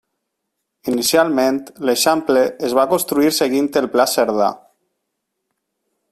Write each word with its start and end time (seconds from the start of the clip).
Inicialment, 0.91 1.59
l'Eixample 1.89 2.43
es 2.69 2.73
va 2.79 2.85
construir 2.97 3.31
seguint 3.43 3.69
el 3.83 3.89
Pla 3.97 4.07
Cerdà. 4.17 4.49